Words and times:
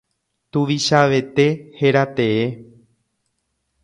Tuvichavete 0.51 1.45
héra 1.79 2.03
tee. 2.15 2.43